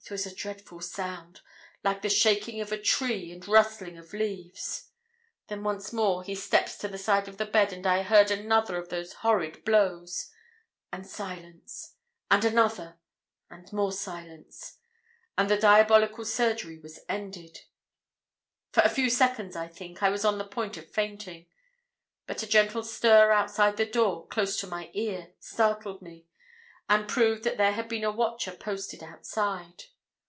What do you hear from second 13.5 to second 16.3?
and more silence and the diabolical